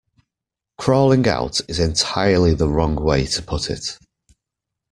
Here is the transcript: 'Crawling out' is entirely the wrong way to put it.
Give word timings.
'Crawling 0.79 1.27
out' 1.27 1.61
is 1.67 1.77
entirely 1.77 2.55
the 2.55 2.67
wrong 2.67 2.95
way 2.95 3.27
to 3.27 3.39
put 3.43 3.69
it. 3.69 3.99